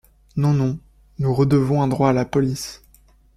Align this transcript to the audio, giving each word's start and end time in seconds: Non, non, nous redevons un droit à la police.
Non, 0.35 0.51
non, 0.53 0.79
nous 1.19 1.31
redevons 1.31 1.83
un 1.83 1.87
droit 1.87 2.09
à 2.09 2.13
la 2.13 2.25
police. 2.25 2.81